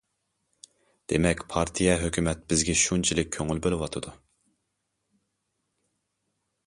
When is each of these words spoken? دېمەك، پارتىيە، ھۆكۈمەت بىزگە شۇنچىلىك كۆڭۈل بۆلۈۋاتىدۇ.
دېمەك، 1.13 1.43
پارتىيە، 1.51 1.93
ھۆكۈمەت 2.03 2.41
بىزگە 2.53 2.77
شۇنچىلىك 2.85 3.31
كۆڭۈل 3.37 3.61
بۆلۈۋاتىدۇ. 3.67 4.17